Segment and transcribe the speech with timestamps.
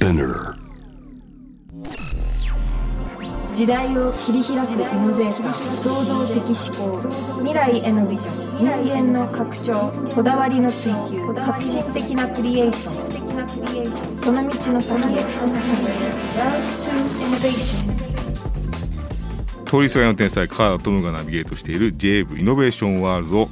[0.00, 0.56] Spinner.
[3.52, 5.52] 時代を切り開くイノベーター
[5.82, 7.06] 創造的思考
[7.40, 17.92] 未来へのビジョン人間の拡張こだわりの追求革新的なクリエーションその道の先へ Love to Innovation
[19.66, 23.50] 通りすがりの天才カートムがナビゲートしている JAV イノベーションワールド。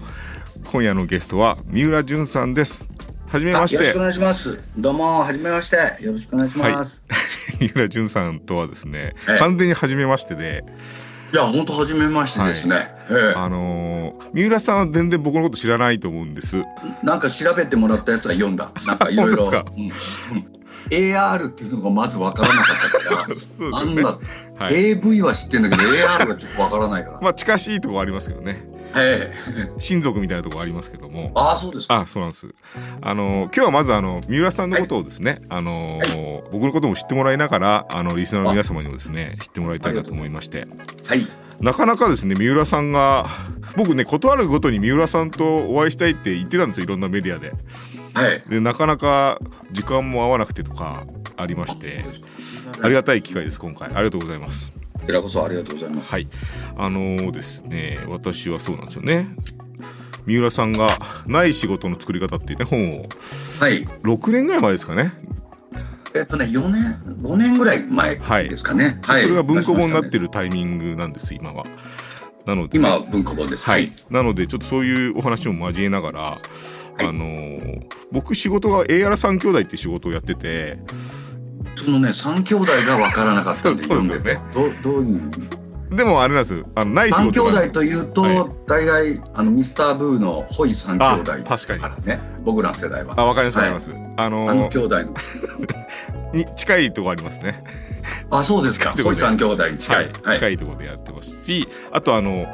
[0.73, 2.89] 今夜のゲストは三浦淳さんです。
[3.29, 4.59] はじめましてよろしくお願いします。
[4.79, 5.77] どうも、はじめまして。
[6.03, 6.71] よろしくお願いします。
[6.71, 6.85] は
[7.61, 10.65] いい、 三浦淳さんとはですねええ完全に初めましてで
[11.33, 12.91] や、本当はじめましてですね。
[13.11, 16.63] えあのー三浦さんは全然僕のこと知らないと思うんですえ
[17.03, 18.71] なんか調べてもらったやつは読んだ。
[18.87, 19.45] なんかいろいろ。
[20.91, 23.27] AR っていうのがまずわからなかったから。
[23.29, 23.35] ね
[23.71, 24.19] なんだ、
[24.65, 27.19] はい AV は知ってんだけど AR がちょっとわからないから。
[27.21, 29.55] まあ近しいところありますけどねええ。
[29.79, 31.31] 親族みたいなところありますけども。
[31.35, 32.01] ああ、そうですか。
[32.01, 32.49] あそうなんです。
[33.01, 40.67] あのー今日はまずあの三浦さんのことをですね、あのー僕のことも知ってもらいながらあのリスナーの皆様にもですね知ってもらいたいなと思いまして。
[41.05, 41.27] はい。
[41.61, 43.27] なかなかですね三浦さんが
[43.77, 47.53] 僕ね断るごとに三浦さんとお会いしたいって言ってたんですよいろんなメディアで。
[48.15, 48.43] はい。
[48.49, 49.39] でなかなか
[49.73, 52.05] 時間も合わなくてとかありまして。
[52.81, 53.89] ありがたい機会です今回。
[53.89, 56.11] ありがとうございますこちらこそありがとうございます。
[56.11, 56.29] はい
[56.77, 59.29] あのーですね私はそうなんですよね
[60.27, 63.09] 三浦さんが「ない仕事の作り方」っていうね本を
[63.61, 63.85] はい。
[64.03, 65.13] 6年ぐらい前ですかね、
[66.15, 68.17] えっとね、4年、5年ぐらい前
[68.49, 68.99] ですかね。
[69.03, 69.23] はい。
[69.23, 70.25] それが文庫本になってる。
[70.25, 71.65] るタイミングなんです今は
[72.47, 73.65] なので今は文庫本です。
[73.65, 73.93] はい、。
[74.11, 76.39] なのでちょっとそういうお話も交えながら、
[76.99, 80.79] あのー僕仕事が AR 三兄弟っていう仕事をやってて
[81.85, 84.39] そのね、三兄弟が分からなかったんで、そうですて。
[84.55, 85.31] どどういう。
[85.91, 88.51] でもあれなんですあのない仕三兄事が弟というと、はい。
[88.67, 92.07] 大概あのミスターブーのホイ三兄弟あ確かに。
[92.07, 93.15] ね僕らの世代は。
[93.19, 95.15] あわかりますわはいかります、あのあのー兄弟の。
[96.35, 97.65] に近いとこありますね。
[98.31, 98.93] あそうですか。
[99.03, 100.05] ホイ三兄弟に近はい。
[100.05, 100.37] い、はい。
[100.37, 102.47] 近いところでやってますしあとあの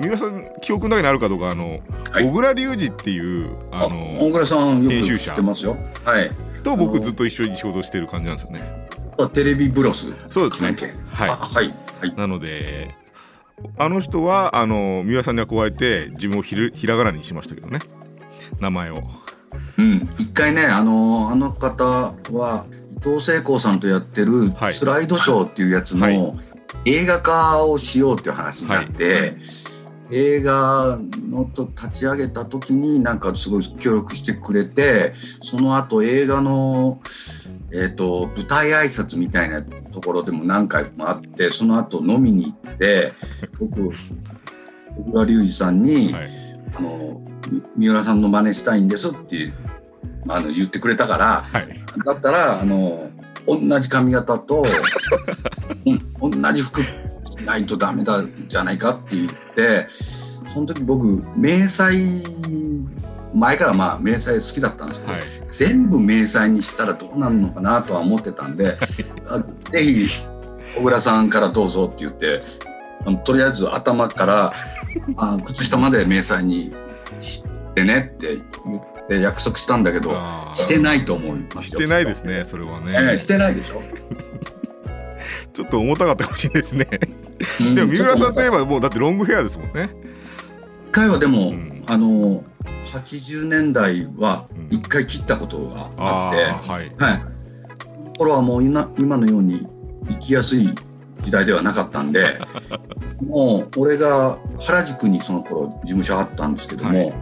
[0.00, 1.80] 三浦さん記憶の中にあるかどうかあの、
[2.10, 2.24] はい。
[2.24, 5.32] 小倉隆二っていうああの大倉さんよく編集者。
[5.32, 5.76] 知ってますよ。
[6.02, 6.30] はい
[6.76, 8.88] と僕ずっと一緒に仕事をしてる感じなんですよね。
[9.34, 10.06] テレビブロス？
[10.28, 10.76] そうですね。
[11.12, 11.30] はい。
[11.30, 12.14] あはいはい。
[12.16, 12.94] なので
[13.76, 17.80] あの人はあの三浦さんに憧れて自分をひるひらがなにしましたけどね。
[18.60, 19.02] 名前を。
[19.78, 20.08] うん。
[20.18, 21.84] 一回ねあのあの方
[22.32, 22.66] は
[22.96, 24.74] 伊藤聖光さんとやってるはい。
[24.74, 26.40] スライドショーっていうやつの、はい。
[26.84, 29.36] 映画化をしようっていう話になって、はい
[30.10, 30.98] 映画
[31.28, 37.00] のと立ち上げた時になんかすごい協力してくれてその後映画の、
[37.72, 43.12] えー、と舞台挨拶みたいなところでも何回もあってその後飲みに行って
[43.58, 43.90] 僕
[44.96, 46.30] 小倉隆二さんに、はい。
[46.74, 47.20] あの
[47.50, 49.52] み三浦さんの真似したいんですって
[50.28, 51.84] あの言ってくれたからはい。
[52.04, 53.10] だったらあの
[53.46, 54.64] 同じ髪型と、
[56.20, 57.09] うん、同じ服着
[57.50, 59.88] ないとダメだじゃないかって言って
[60.48, 61.04] その時僕
[61.36, 61.94] 迷彩
[63.34, 65.22] 前からまあ迷彩好きだったんですけど、はい。
[65.50, 68.76] 全部迷彩にしたらどうなるのかなとは思ってたんで、
[69.28, 69.40] あ
[69.70, 70.08] ぜひ
[70.76, 72.42] 小倉さんからどうぞって言って
[73.06, 74.52] あのとりあえず頭から
[75.16, 76.74] あ靴下まで迷彩に
[77.20, 77.44] し
[77.76, 80.20] てねって言って約束したんだけど
[80.54, 81.62] してないと思いますよ。
[81.62, 83.80] してないですねそれはね、ええしてないでしょ、
[85.54, 86.88] ちょっと重たかったかもしれないですね。
[87.14, 87.19] うん
[87.74, 89.90] でも三浦さんといえばもうだってロングヘアですもんね。
[90.88, 91.84] 一回はでも、うん。
[91.86, 92.44] あの
[92.86, 94.76] 80年代はうん。
[94.76, 96.92] 一回切ったことがああって、あはい。
[96.98, 97.22] はい、
[98.18, 99.66] これはもう今今のように
[100.06, 100.68] 生きやすい
[101.22, 102.40] 時代ではなかったんで
[103.26, 107.14] もう俺が原宿にその頃事務所あったんですけども、はい。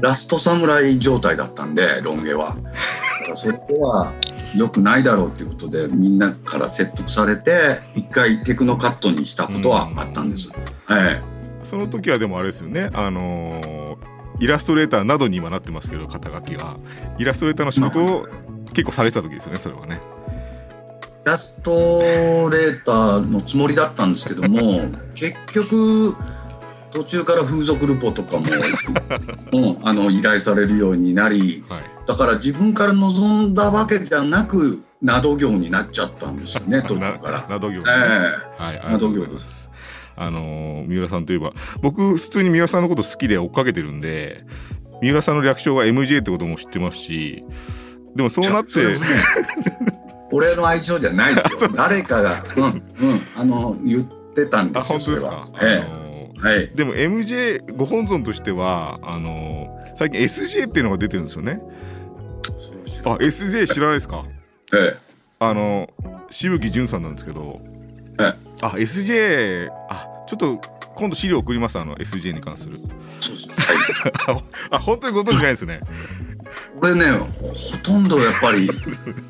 [0.00, 2.56] ラスト侍状態だったんでロン毛は。
[3.34, 4.12] だからそれは
[4.56, 10.50] 良くないだろうっていうことでみんなから説得されて一回テクノカットにしたことはあったんです。
[10.84, 11.22] はい
[11.62, 12.90] その時はでもあれですよね。
[12.92, 16.76] あのーイラストレーターなどに今なってますけど肩書きが
[17.16, 18.26] イラストレーターの仕事を
[18.72, 20.00] 結構されてた時ですよねそれはね。
[21.24, 21.70] イラスト
[22.50, 24.80] レーターのつもりだったんですけども
[25.14, 26.16] 結局
[26.92, 28.44] 途中から風俗ルポとかも、
[29.52, 31.82] うん、あの依頼されるようになりはい。
[32.06, 37.46] だから自分から望んだわけじゃなくなど業になっちゃったんですよね 途中から。
[37.48, 44.44] など業ね、えはい、あのー三浦さんといえば僕普通に三浦さんのこと好きで追っかけてるんで
[45.00, 47.44] 三浦さんの略称が MJ ってことも知ってますし
[48.14, 48.80] でもそうなって
[50.30, 51.70] 俺の愛称じゃないですよ。
[51.74, 52.82] 誰かが、うんうん、
[53.36, 54.04] あの言っ
[54.34, 56.01] てたんあですよ本当ですか、えあのーえ
[56.42, 56.68] はい。
[56.74, 61.60] でも MJ ご本尊としてはあのー最近 SJ っていうのが出てるんですよね。
[63.04, 64.24] あ SJ 知らないですか？
[64.74, 64.96] ええ。
[65.38, 65.88] あの
[66.30, 67.60] 渋木淳さんなんですけど。
[68.18, 70.60] えあ SJ あちょっと
[70.94, 72.80] 今度資料送りますあの SJ に関する。
[73.20, 74.44] そうですはい。
[74.70, 75.80] あ本当にご存知ないですね。
[76.80, 78.68] これねほとんどやっぱり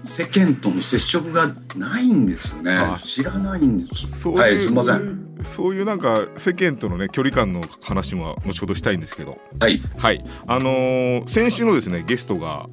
[0.05, 2.75] 世間との接触がないんですよね。
[2.75, 4.21] あ知らないんです。
[4.21, 5.33] そういう、はいすいません。
[5.45, 9.39] そういうなんか世間とのね距離感の話も後ほどしたいんですけど。
[9.61, 9.81] はい。
[9.97, 10.25] はい。
[10.47, 12.67] あのー先週のですねゲストが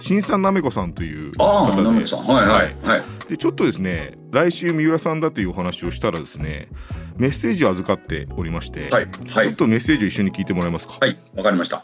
[0.00, 1.82] 新さんなめこさんというああ方で。
[1.82, 2.26] なめこさん。
[2.26, 3.02] はいはいはい。
[3.28, 6.68] でちょっとですね来週三浦さんだというお話をしたらですね
[7.16, 9.46] メッセージを預かっておりまして、はいはい。
[9.46, 11.82] ちょっとメッセージを一緒に聞いてもらえますか、はいわかりました。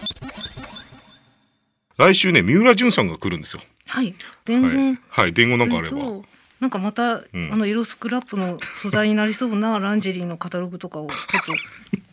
[1.98, 3.62] 来週ね三浦淳さんが来るんですよ。
[3.86, 4.14] はい。
[4.44, 4.72] 伝はい。
[4.76, 6.24] 言、、はい、伝言なんかあれば、と
[6.60, 7.24] なんかまた、ん。
[7.52, 11.44] あの色スクラップの素材になりそうなランジェリーのカタログとかをちょっ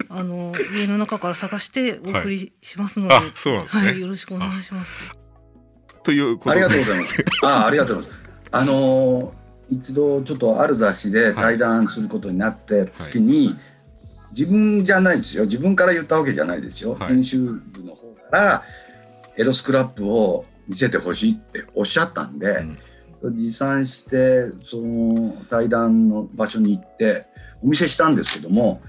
[0.07, 3.87] とあの家の中から探してお送りしますので、あそうなんですね。
[3.87, 4.91] はい、よろしくお願いします。
[6.03, 7.25] ということあでりがとうございます。
[7.43, 8.23] あ あ、ありがとうございます。
[8.51, 13.55] あのー一度ちょっとある雑誌で対談することになって時に、
[14.37, 15.45] 自分じゃないですよ。
[15.45, 16.95] 自分から言ったわけじゃないですよ。
[16.99, 18.63] はい編集部の方から
[19.37, 22.63] エロスクラップを見せてほしいっておっしゃったんで、
[23.23, 27.25] 持参してその対談の場所に行って
[27.63, 28.81] お見せしたんですけども、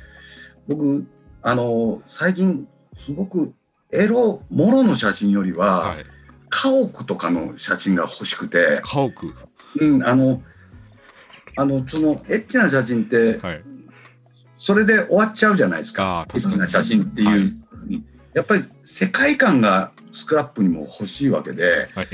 [0.69, 1.07] 僕
[1.41, 2.67] あのー最近
[2.99, 3.55] すごく
[3.93, 6.05] エロもろの写真よりは、はい
[6.55, 9.13] 家屋とかの写真が欲しくて、家屋
[9.81, 10.41] うん、あの、
[11.57, 13.63] あの、そのエッチな写真って、はい。
[14.57, 16.25] それで終わっちゃうじゃないですか。
[16.33, 17.39] エッチな写真っていう、はい。
[17.39, 17.65] うん
[18.35, 22.09] やっぱり世界観がスクラップにも欲しいわけで、はい。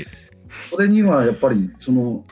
[0.69, 2.23] それにはやっぱりその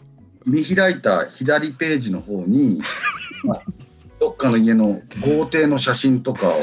[0.46, 2.82] 見開いた左ページの方に、
[3.44, 3.64] まあ、
[4.20, 6.54] どっかの家の豪邸の写真とかを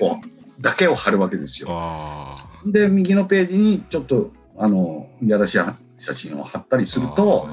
[0.00, 1.68] こうだけを貼るわけですよ。
[1.70, 5.58] あで右のページにちょっとあのいやらしい
[5.98, 7.48] 写真を貼ったりすると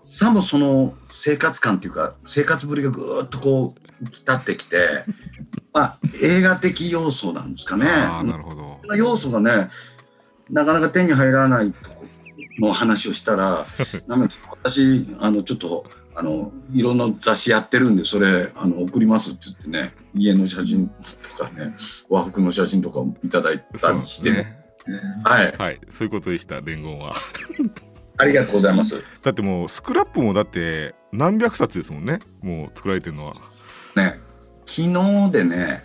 [0.00, 5.04] さもその生活感っていうか生活ぶりがぐーっとこう立ってきて、
[5.72, 7.84] まあ、映画的要素なんですかね。
[7.86, 8.80] なるほど。
[8.96, 9.70] 要素がね
[10.50, 11.72] なかなか手に入らない
[12.58, 13.66] の話をしたら
[14.50, 20.88] 私あのちょっとあのいろんな雑誌やってるんでそれあの送りますって言ってね家の写真
[21.38, 21.74] とかね
[22.10, 24.61] 和服の写真とかもいただいたりして、すね
[25.24, 25.56] はい。
[25.56, 25.80] はい。
[25.90, 27.14] そういうことでした伝言は。
[28.18, 29.02] ありがとうございます。
[29.22, 32.20] だってもうスクラップもだって何百冊ですもんね。
[32.42, 33.34] もう作られてるのは。
[33.96, 34.20] ね、
[34.66, 35.84] 昨日でね、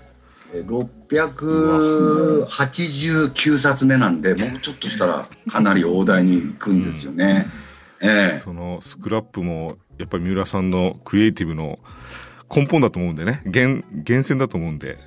[0.53, 7.47] え689冊目なんで、もうちょっとしたらかなり大台に行くんですよね。
[8.01, 8.39] ええ。
[8.39, 11.79] そのスクラップもやっぱり三浦さんのクリエイティブの
[12.55, 13.41] 根本だと思うんでね。
[13.45, 14.97] 源源泉だと思うんで。
[14.97, 15.03] ま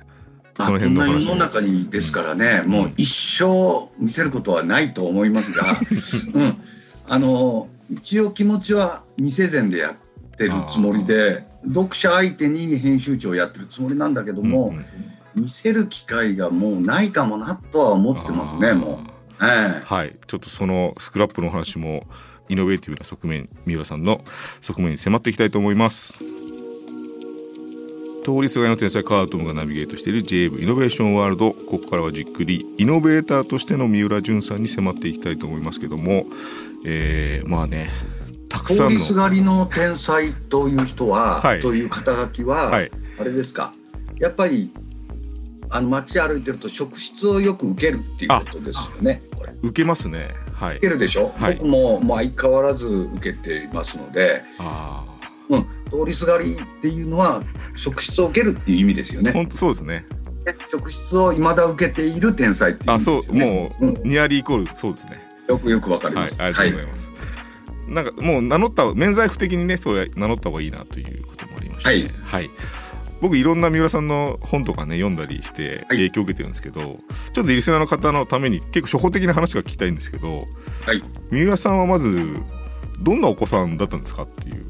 [0.57, 5.79] そのこんな世辺の話の中にですからね、もう一生見せることはないと思いますが、
[6.33, 6.57] うん、
[7.07, 9.95] あの一応気持ちは見せ前でやっ
[10.37, 14.85] てるつもりで読者相手に編集長をやってるつもりなんだけども、うんうん
[15.35, 19.01] 見せる機会がもうないかもなとは思ってますねも
[19.39, 19.43] う。
[19.43, 19.81] ええ。
[19.83, 22.05] はいちょっとそのスクラップの話も
[22.49, 24.21] イノベーティブな側面三浦さんの
[24.59, 26.15] 側面に迫っていきたいと思います
[28.23, 36.25] 通りすがりの天才カートムがナビゲートしている JV イノベーションワールドここからはじっくりイノベーターとしての三浦淳さんに迫っていきたいと思いますけども、
[36.85, 37.89] えー、まあね
[38.49, 38.91] たくさんの。
[38.91, 41.61] 通りすがりの天才という人は、はい。
[41.61, 42.91] という肩書きは、はい。
[43.19, 43.73] あれですか？
[44.19, 44.71] やっぱり
[45.69, 49.23] あの街歩いてると職質をよく受けるっていうことですよね
[49.63, 50.31] 受けますね。
[50.53, 50.77] はい。
[50.77, 51.55] 受けるでしょ、はい。
[51.55, 55.05] 僕ももう相変わらず受けていますので、あ
[55.49, 57.43] うん、通りすがりっていうのは
[57.75, 59.31] 職質を受けるっていう意味ですよね。
[59.31, 60.05] あ本当そうですね。
[60.45, 65.21] ね職質を未だ受けている天才っていう意あそうもう、うんニアリーイコールそうですね。
[65.47, 67.11] よくよくわかります、はいありがとうございます、
[67.87, 72.49] なんかもう名乗った免罪符的にねそれ名乗った方がいいなということもありまして、ね、はい、
[73.19, 73.43] 僕い。
[73.43, 75.97] ろんな三浦さんの本とかね読んだりしてはい。
[75.97, 80.47] 影響を受けてるんですけど、ちょっとリスナーの方のために結構初歩的な話が聞きたいんですけど
[80.85, 81.03] はい。
[81.31, 82.37] 三浦さんはまず
[83.01, 84.65] どんなお子さんだったんですかっていう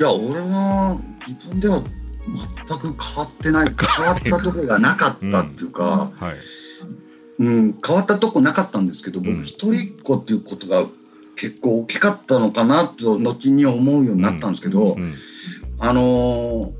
[0.00, 1.82] いや俺は自分では
[2.66, 3.74] 全く変わってない。
[3.96, 6.36] 変わったとこがなかったっていうか、はい。
[7.38, 9.36] うん変わったとこなかったんですけどうん。
[9.38, 10.86] 僕一人っ子っていうことが
[11.36, 15.14] 結構大きかったのかなと後に思うようになったんですけど、うん。
[15.78, 16.72] あのー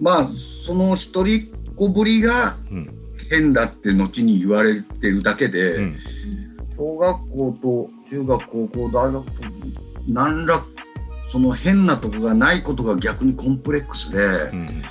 [0.00, 0.28] まあ
[0.64, 2.94] その一人っ子ぶりがうん。
[3.30, 5.98] 変だって後に言われてるだけで、うん。
[6.76, 9.32] 小学校と中学高校大学と
[10.08, 10.64] 何ら
[11.28, 14.82] その変なとこがないことが逆にコンプレックスで、うん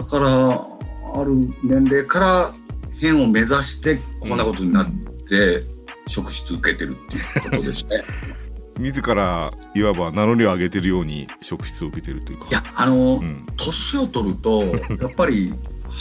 [0.00, 0.66] だから
[1.14, 2.50] ある年齢から
[2.98, 4.86] 変を目指してこんなことになっ
[5.28, 5.64] て
[6.06, 8.02] 職質受けてるっていうことですね。
[8.78, 12.46] 自らいわば名乗りを上げてるように職質を受けてるというか。
[12.48, 15.52] いやあのうん、年を取るとやっぱり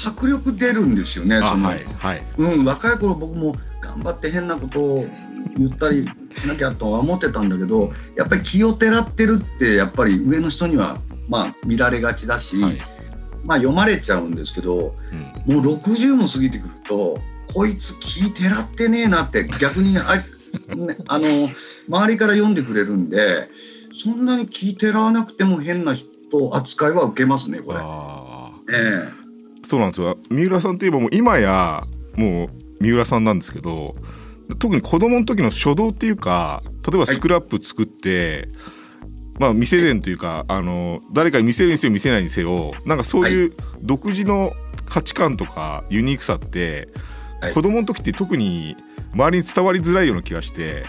[0.06, 2.24] 迫力出るんですよね あその、はいはい。
[2.38, 5.06] うん、若い頃僕も頑張って変なことを
[5.60, 10.98] 言ったりしなきゃとは思ってたんだけどやっぱり気をてらってるってやっぱり上の人には
[11.28, 12.78] まあ見られがちだし、はい、
[13.44, 14.96] まあ読まれちゃうんですけど
[15.48, 17.20] うん、もう60も過ぎてくると
[17.54, 20.24] こいつ気てらってねえなって逆にあ、ね、
[21.08, 21.28] あの
[21.88, 23.50] 周りから読んでくれるんで
[23.94, 26.08] そんなに気てらわなくても変な人
[26.56, 27.80] 扱いは受けますねこれ。
[27.82, 29.20] あえー
[29.70, 30.18] そうなんですよ。
[30.32, 31.84] 三浦さんといえばもう今や
[32.16, 32.50] もう
[32.82, 33.96] 三浦さんなんですけど
[34.58, 38.50] 特に子供の時の書道っていうか例えばスクラップ作って、
[39.40, 44.54] まあ未成年というかあの誰かに見せるにせよ見せないにせよなんかそういう独自の
[44.86, 46.90] 価値観とかユニークさって、
[47.42, 47.54] はい。
[47.54, 48.76] 子供の時って特に
[49.14, 50.86] 周りに伝わりづらいような気がして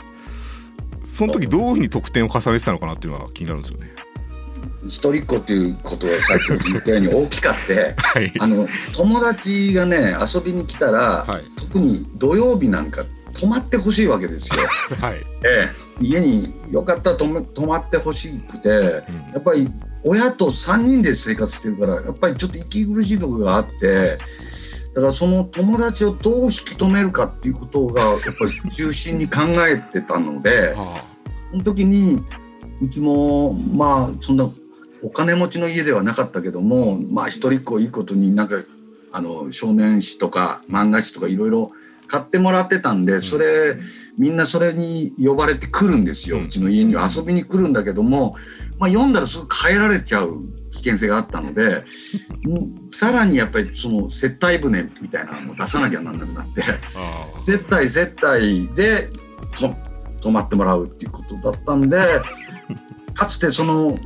[1.05, 3.90] その時どういうふうに得点を重ねてたのかなっていうのが気になるんですよね。
[3.97, 4.00] え
[4.87, 11.45] 一人っ子っていうことをさっき言ったように大きかって はい、あの友達がね遊びに来たら、はい。
[11.57, 13.05] 特に土曜日なんか
[13.40, 14.56] 泊まってほしいわけですよ。
[15.00, 15.25] はい。
[15.44, 15.70] え
[16.00, 17.26] え、家によかったら泊
[17.66, 18.78] まってほしくてうん。
[18.78, 19.02] や
[19.38, 19.68] っぱり
[20.04, 24.18] 親と3人で生活してるからやっぱりちょっと息苦しいところがあって
[24.94, 31.04] だからその友達をどう引き止めるかっていうことがやっぱり 中心に考えてたのでは
[31.50, 32.23] その時に
[32.80, 34.49] うちもまあそんな
[35.02, 38.56] お金持ちの家ではなかったけどもまあ一人っ子いいことになんか
[39.12, 41.73] あの少年誌とか漫画誌とかいろいろ
[42.11, 43.76] 買ってもらってたんでそれ
[44.19, 46.40] みんなそれに呼ばれてくるんですよ。
[46.40, 47.09] うちの家には。
[47.09, 48.35] 遊びに来るんだけども、
[48.79, 51.85] まあ、読んだらすぐ帰られちゃう危険性があったので
[52.47, 56.64] うん さらにやっぱりその接待船みたいなのも出さなきゃなんなくなって。
[57.38, 59.09] 接待接待で
[59.57, 59.73] と
[60.21, 61.97] 泊まってもらうっていうことだったんで
[63.14, 63.97] かつてその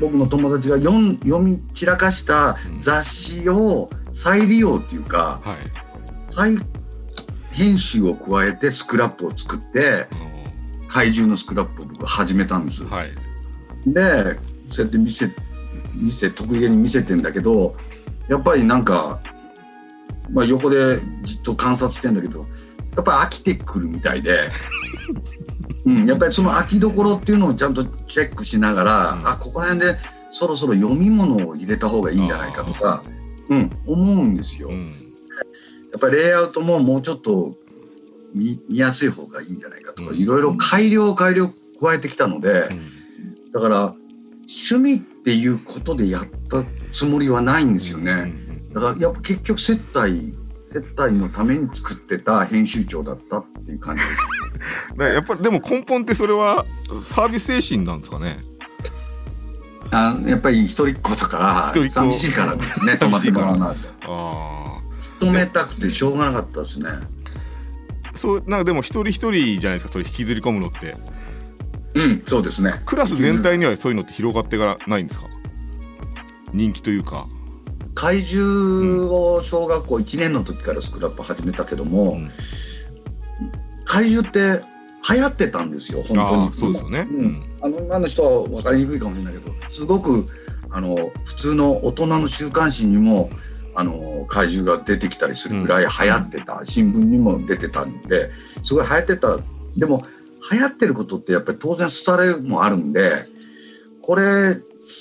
[0.00, 5.84] 僕の友達が読み散らかした雑誌を再利用っていうかはい。
[6.34, 6.56] 再
[7.54, 10.06] 編集を加えてスクラップを作って
[10.88, 12.84] 怪獣のスクラップを僕は始めたんです。
[12.84, 13.12] はい。
[13.86, 14.38] で
[14.70, 15.30] そうやって見せ
[15.94, 17.76] 見せ得意げに見せてんだけど
[18.28, 19.20] やっぱりなんか、
[20.30, 22.46] まあ、横でじっと観察してんだけど
[22.96, 24.48] やっぱり飽きてくるみたいで、
[25.84, 29.28] うん、やっぱりその飽きどころっていうのをちゃんとチェックしながら、うん。
[29.28, 29.98] あここら辺で
[30.30, 33.02] そろそろ読み物を入れた方がいいんじゃないかとか、
[33.48, 34.70] うん、思うんですよ。
[34.70, 35.03] やうん
[35.96, 37.54] っぱりレイアウトももうちょっと
[38.34, 41.48] 見見やすい方がいいんじゃないかとか、うんいろいろ改良改良
[41.80, 42.68] 加えてきたので。
[42.70, 42.90] うん
[43.54, 43.94] だから
[44.48, 48.32] 趣味っていうことでやったつもりはないんですよね。
[48.72, 50.34] だからやっぱ結局接待
[50.72, 55.14] 接待のために作ってた編集長だったっていう感じです。
[55.14, 56.66] やっぱりでも根本ってそれは
[57.00, 58.44] サービス精神なんですかね？
[59.92, 62.96] あやっぱり一人っ子だから寂しいからですね。
[63.00, 63.88] 泊まってもらうなって。
[64.02, 64.63] あ
[65.24, 66.88] 止めたくてしょうがなかったですね。
[66.88, 69.92] あ、そうなんかでも一人一人じゃないですか。
[69.92, 70.96] それ引きずり込むのって。
[71.94, 72.82] うん、そうですね。
[72.86, 75.26] クラス全体にはそういうのって広がってからないんですか？
[76.52, 77.26] 人気というか。
[77.94, 82.30] 怪獣を小学校1年の時からスクラップ始めたけども、うん
[83.86, 84.64] 怪獣って
[85.08, 87.06] 流行ってたんですよ本当にああそうですよね。
[87.10, 90.26] ううんんあの今の人は分かりにくいかもしれないけどすごく
[90.70, 93.30] あの普通の大人の週刊誌にも
[93.74, 98.30] あの怪獣が出てきたりするぐらい流行ってた、新聞にも出てたんで
[98.62, 99.38] すごい流行ってた。
[99.76, 100.02] でも
[100.50, 103.24] 流行ってることってやっぱり当然廃れもあるんで
[104.02, 104.58] これ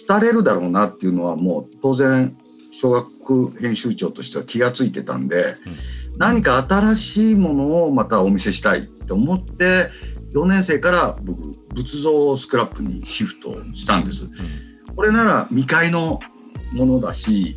[0.07, 2.35] 廃れるだろうなっていうのはもう当然
[2.71, 5.57] 小学編集長としては気がついてたんで、
[6.17, 9.89] 何か新しいものをまたお見せしたいと思って
[10.33, 14.25] 4年生から僕仏像スクラップにシフトしたんです。
[14.95, 16.19] これなら未開の
[16.71, 17.55] ものだし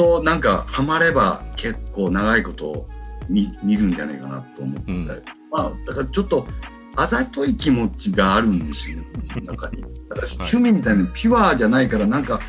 [0.00, 2.88] となんかハマれば結構長いこと
[3.28, 5.06] 見見るんじゃないかなと思って、うん
[5.50, 6.48] まあだからちょっと
[6.96, 9.04] あざとい気持ちがあるんですよね
[9.44, 9.82] 中に。
[9.82, 12.40] だから趣味みたいなピュアじゃないからなんか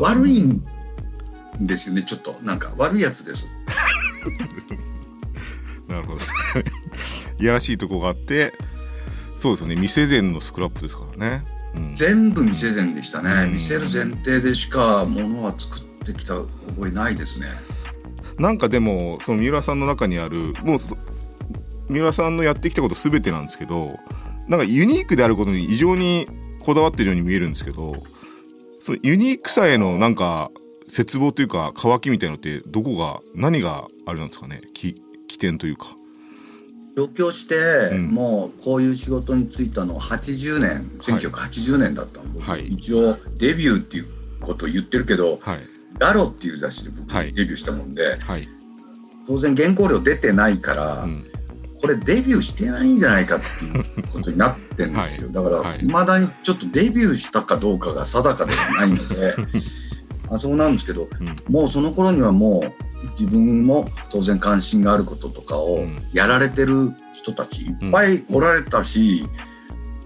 [0.00, 0.66] 悪いん
[1.60, 3.46] ですよねちょっとなんか悪いやつです。
[5.86, 6.18] なるほど。
[7.40, 8.52] いやらしいとこがあって、
[9.38, 9.76] そうですよね。
[9.76, 11.44] 未成前のスクラップですからね。
[11.76, 17.46] うん全部見せ前でしたね、うん見せる前提でしかものは作ってきた覚えないですね。
[18.38, 20.96] なんかでもその三浦さんの中にあるもうそ
[21.88, 23.98] 三浦さんのやってきたこと全てなんですけど
[24.46, 26.28] なんかユニークであることに異常に
[26.60, 27.94] こだわってるように見えるんですけど
[28.78, 30.50] そのユニークさへのなんか
[30.88, 34.60] 絶望というか渇きみたいのってどこが何があれなんですかね？
[34.72, 34.94] き
[35.26, 35.88] 起点というか。
[36.96, 37.54] 上京して、
[37.92, 38.06] うん。
[38.08, 41.20] もうこういう仕事に就いたのは80年はい。
[41.20, 42.66] 1980年だったの、僕はい。
[42.66, 44.06] 一応デビューっていう
[44.40, 45.60] ことを言ってるけどはい
[45.98, 47.32] 「ガロ」っていう雑誌で僕はい。
[47.32, 48.48] デビューしたもんで、はい、
[49.26, 51.26] 当然原稿料出てないから、うん、
[51.80, 55.80] これデビューしてないんじゃないかっていうことになってんですよ、だから、はい。
[55.80, 59.34] いまだにちょっとデビューしたかどうかが定かではないので
[60.30, 61.36] あそうなんですけど、うん。
[61.48, 66.02] もうその頃にはもう自分も当然関心があることとかをうん。
[66.12, 69.26] やられてる人たちいっぱいおられたし、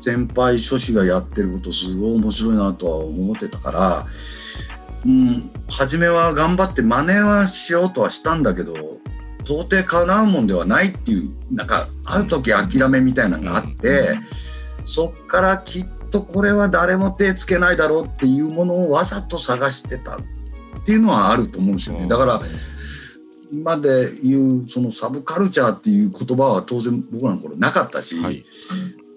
[0.01, 4.07] 先輩諸子がやってることすごい面白いなとは思ってたから、
[5.05, 8.75] うん、初めは頑張って真似はしようとはしたんだけど
[9.45, 14.17] 到底叶うもんではないっていうなんかある時諦めみたいなのがあって、
[14.85, 20.21] そっからきっとこれは誰も手つけないだろうっていうものをわざと探してたっ
[20.87, 22.07] ていうのはあると思うんですよね。
[22.07, 22.41] だから
[23.53, 28.45] 今で言うそのサブカルチャーっていう言葉は当然僕らの頃なかったし、はい、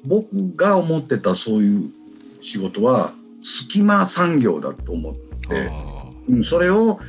[0.08, 1.92] 僕が思ってたそういう
[2.42, 3.14] 仕事は
[3.44, 5.25] 隙間産業だと思って、あ
[6.30, 7.00] うん、それを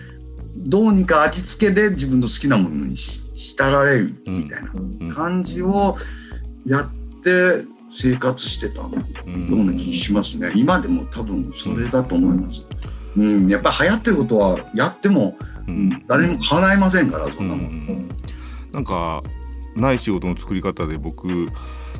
[0.56, 5.96] どうにか味付けで自分の好きなものにししたられるみたいな感じを
[6.66, 6.90] やっ
[7.22, 8.90] て生活してたよ
[9.26, 10.52] うな気しますね。
[10.54, 12.64] 今でも多分それだと思います。
[13.16, 15.88] うん、やっぱり流行ってることはやっても、ううん。
[15.88, 17.64] ん、誰にも叶いませんからそんなもん。
[17.66, 18.08] うん。
[18.72, 19.22] なんか
[19.74, 21.48] ない仕事の作り方で僕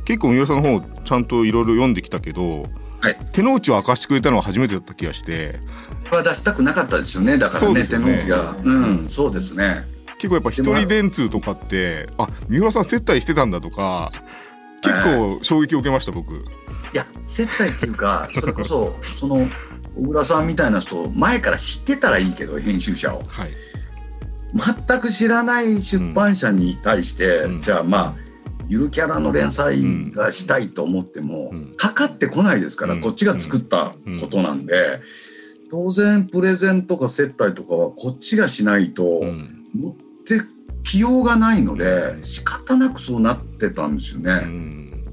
[0.05, 2.67] 結構三浦さんの本をちゃんといろいろ読んできたけど、
[3.07, 3.17] はい。
[3.33, 5.61] 手の内を明かしてくれたのは初めてだった気がして。
[6.05, 7.39] これは出したくなかったですよね。
[7.39, 7.99] だからねね。
[7.99, 8.57] の内が。
[8.63, 9.85] うん、そうですね。
[10.19, 14.11] 結構やっぱ一人電通とかってあ三浦さん接待してたんだとか
[14.81, 16.35] 結構衝撃を受けました僕。
[16.35, 16.39] い
[16.95, 19.47] や接待っていうか それこそその
[19.95, 23.23] 小倉さんみたいな人前から知ってたらいいけど編集者を。
[23.29, 23.51] はい、
[24.87, 27.61] 全く知らない出版社に対して、うん。
[27.61, 28.26] じゃあまあ
[28.69, 31.75] ゆるキャラの連載がしたいと思っても、うん。
[31.77, 33.01] かかってこないですから、うん。
[33.01, 35.01] こっちが作ったことなんで、
[35.71, 39.65] 当然プレゼンとか接待とかはこっちがしないとうん。
[39.75, 40.41] 持って
[40.85, 44.35] きようがないので仕方なくそうなってたんですようね。
[44.47, 45.05] ん。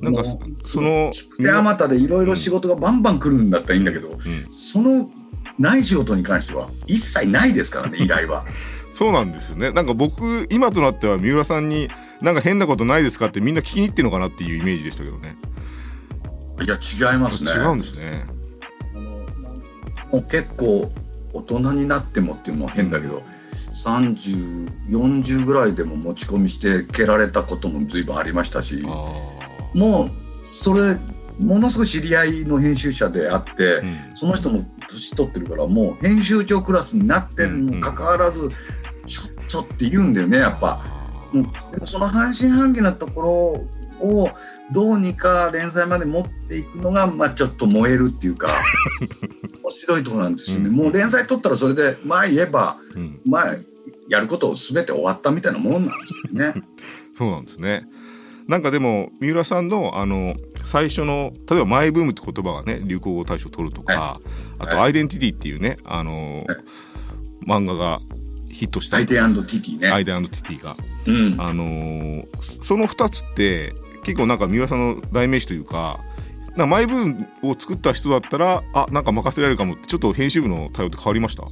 [0.00, 0.24] なんか
[0.64, 4.18] そのであまたでいろいろ仕事がバンバン来るんだったらいいんだけど、うん。
[4.50, 5.10] その
[5.58, 8.44] ない仕事に関しては一切ないですからね依頼は。
[8.92, 9.70] そうなんですよね。
[9.70, 11.88] なんか僕今となっては三浦さんに
[12.22, 15.36] なんか変なことないですかってみんな聞きに行ってるのかなっていうイメージでしたけどね。
[16.62, 16.76] いや
[17.12, 17.50] 違いますね。
[17.52, 18.26] 違うんですね。
[20.12, 20.92] もう結構
[21.32, 23.22] 大人になってもっていうのは変だけど、
[23.72, 28.88] 3040ぐらいでも持ち込みして蹴られたことも随分ありましたしあ
[29.74, 30.10] もう
[30.44, 30.96] それ
[31.38, 34.16] ものすごい知り合いの編集者であって、あ、うん。
[34.16, 38.50] その人も年取ってるからもう編集長クラスになってるにもかかわらず、
[39.06, 40.99] ちょっとって言うんだよねやっぱ。
[41.32, 43.30] うん、でもその半信半疑なところ
[44.06, 44.30] を
[44.72, 48.48] どうにか連載まで持っていくのが、まあ、ちょっと燃えるっていうか
[49.62, 50.74] 面白いところなんですよね、うん。
[50.74, 53.56] もう連載取ったらそれでまあ言えばうん、まあ
[54.08, 56.54] やることを全て終わったみたいなもんなんですけどね。
[57.14, 57.86] そうなんですね。
[58.48, 64.20] なんかでも三浦さんのあの最初の例えばマイブームって言葉がね流行語大賞取るとか、は
[64.58, 64.86] あとはい。
[64.86, 66.58] アイデンティティっていうねあの、はい。
[67.46, 68.00] 漫画が
[68.50, 69.90] ヒットしたアイデンティティね。
[69.90, 76.00] アイデンティティが、うん、あのーそその2つって結構なんか三浦さんの代名詞というか
[76.50, 77.06] なんかマイブー
[77.42, 81.44] ムを作った人だったらあなんか任せられるかもってちょっと編集部の対応って変わりました？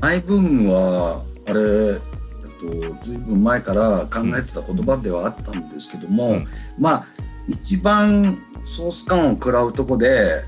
[0.00, 6.48] マイブームはあれ、えっと、ずいぶん前から考えてた言葉ではあったんですけども、うん。
[6.78, 7.06] まあ
[7.48, 10.42] 一番ソース感を食らうとこで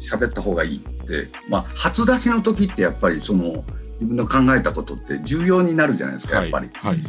[0.00, 3.64] 喋った方がいいって、まあ、初出しの時ってやっぱりその
[4.00, 6.70] 自分の考えたことって重要になるじゃないですかやっぱり。
[6.72, 7.04] はい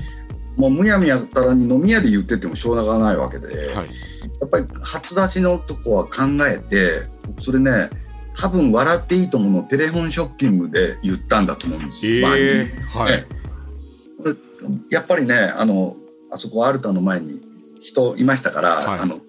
[0.55, 3.89] もうむやみやったらに飲み屋で言っててもしょうがないわけで、はい。
[4.39, 7.03] やっぱり初出しのとこは考えて
[7.39, 7.89] それね
[8.35, 12.35] 多分「笑っていいと思う」のテレフォンショッキングで言ったんだと思うんですよ。
[12.35, 13.25] えー、はい、え
[14.89, 15.95] やっぱりねあの
[16.31, 17.39] あそこアルタの前に
[17.81, 18.99] 人いましたから、はい。
[18.99, 19.19] あの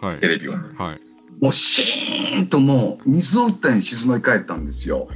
[0.00, 0.18] はい。
[0.18, 1.06] テレビははい
[1.40, 5.08] もうシーンともう水を打ったように静まり返ったんですよ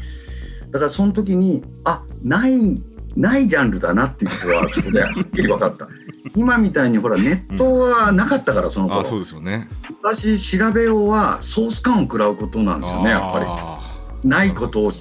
[0.70, 2.80] だからその時にあない
[3.16, 5.88] ないジャンルだなっていうことはそこではっきり分かった。
[6.36, 9.68] 今みたいにほらネットはなかったからその頃、あそうですよね。
[9.88, 13.46] 昔調べようはソース感を食らうことなんですよねやっぱり。
[13.48, 13.80] あ
[14.22, 14.92] ないことを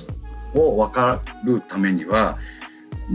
[0.56, 2.40] を分かるためには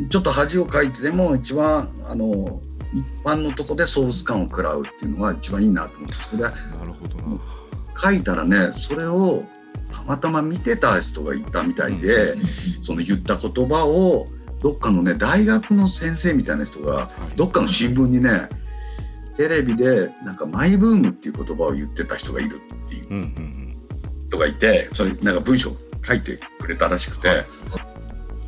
[0.09, 2.61] ちょっと恥をかいてでも一番あの
[2.93, 7.41] 一般のとこでソース感を食らうっていうのが一番いいなと思ってそれーなるほどな。
[8.01, 9.43] 書いたらねそれを
[9.93, 12.37] たまたま見てた人がいたみたいで、
[12.83, 14.27] その言った言葉を
[14.65, 17.37] どっかのね大学の先生みたいな人がはい。
[17.37, 18.49] どっかの新聞にね
[19.37, 23.75] テレビでなんかマイブームっていう言葉を言ってた人がいるっていう
[24.27, 25.71] 人がいてそれなんか文章
[26.03, 27.47] 書いてくれたらしくて、はい。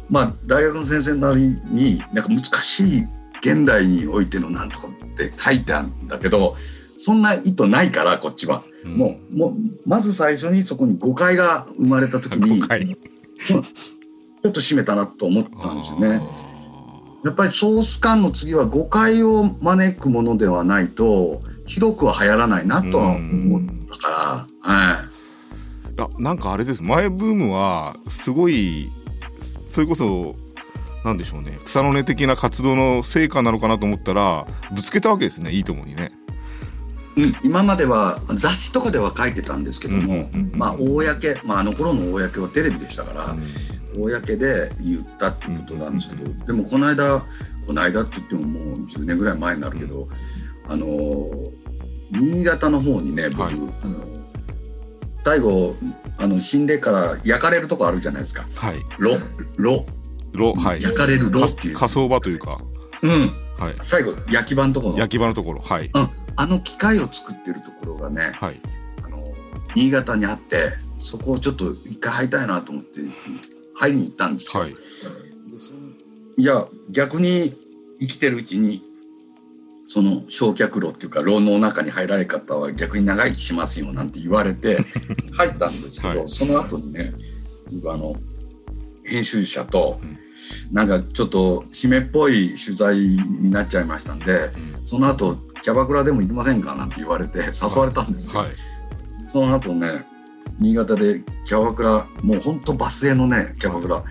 [0.08, 3.02] まあ大学の先生なりになんか難しい
[3.40, 6.56] 現代においてのなんとかって書いてあるんだけど
[6.96, 8.96] そんな意図ないからこっちは、うん。
[8.96, 12.62] もうもうまず最初にそこに誤解が生まれた時に
[14.46, 16.22] ょっと締めたなと思ったんですよね。
[17.24, 25.96] やっぱりソース感の次は誤解を招くものではないと広くは流行らないなとは思ったから、はい。
[25.98, 26.82] いやなんかあれです。
[26.82, 28.90] 前ブームはすごい
[29.66, 30.36] それこそ
[31.04, 31.58] なんでしょうね。
[31.64, 35.52] 草の根的な活動の成果なのかなと思ったらぶつけたわけですね。
[35.52, 36.12] いいともにね。
[37.16, 41.02] うん、今までは雑誌とかでは書いてたんですけども、うんうんうんまあ公、
[41.44, 43.36] まあ、あの頃の公はテレビでしたから、
[43.96, 47.24] 公で言ったっていうことなんですけど、でもこの間
[47.66, 50.08] この間って言ってももう10年ぐらい前になるけど、
[50.68, 51.66] あのー
[52.10, 53.54] 新潟の方にね僕、はい。
[53.54, 54.16] あの
[55.24, 55.74] 最後
[56.18, 58.46] あの死んでから焼かれるとこあるじゃないですか。
[58.54, 58.84] はい。
[58.98, 59.16] 炉
[59.56, 59.86] 炉
[60.32, 60.82] ろはい。
[60.82, 62.60] 焼かれる炉かっていう、火葬場というか、
[63.02, 63.76] うん、はい。
[63.82, 64.98] 最後焼き場のところの。
[65.00, 65.90] 焼き場のところ、はい。
[65.92, 68.60] うん、あの機械を作ってるところがね、はい。
[69.04, 69.24] あの
[69.74, 73.00] 新潟にあってそこをちょっと一回入りたいなと思って
[73.78, 74.62] 入りに行ったんですよ。
[74.62, 74.76] はい。
[76.38, 77.54] いや逆に
[78.00, 78.82] 生きてるうちに
[79.86, 84.78] その焼却炉っていうか炉の中に入られる方は逆に長生きしますよなんて言われて
[85.32, 87.14] 入ったんですけど、はいその後にね
[87.72, 88.14] 僕あの
[89.04, 90.18] 編集者とうん
[90.70, 94.50] なんかちょっと締めっぽい取材になっちゃいましたんで
[94.84, 98.42] その後キャバクラでも行きませんかなんて言われて誘われたんですよ。
[98.42, 98.50] はい。
[99.32, 100.06] その後ね
[100.58, 104.02] 新潟でキャバクラもうほんとバスへのねキャバクラ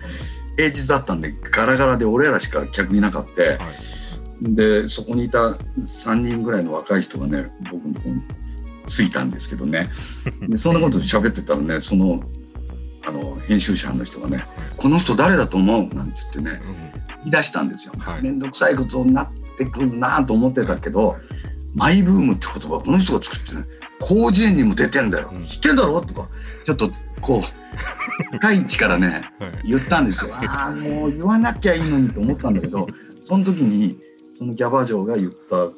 [0.56, 3.58] 平日だったんでガラガラで俺らしか客いなかった、はい。
[4.40, 5.38] でそこにいた
[5.78, 8.22] 3人ぐらいの若い人がね僕のところに
[8.86, 9.90] 着いたんですけどね
[10.48, 12.22] でそんなこと喋ってたらねその
[13.06, 16.74] あの編集者の人がね「この人誰だと思う?」なんつってねうん
[17.24, 17.92] 言い出したんですよ。
[17.98, 19.28] はいめんどくさいことになっ
[19.58, 21.16] てくるなと思ってたけど
[21.74, 23.64] マイブームって言葉この人が作ってね
[24.04, 25.44] 広辞苑にも出てんだよ、うん。
[25.46, 26.00] 知ってんだろ？
[26.00, 26.28] とか
[26.64, 29.52] ちょっとこう深い位置からねはい。
[29.68, 30.34] 言ったんですよ。
[30.36, 32.86] ああもう言わなきゃいいのにと思ったんだけど
[33.22, 33.98] その時に
[34.38, 35.68] そのキャバ嬢が言った